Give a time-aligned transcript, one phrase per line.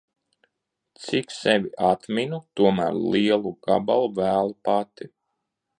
[1.03, 5.15] Cik sevi atminu, tomēr lielu gabalu vēlu pati.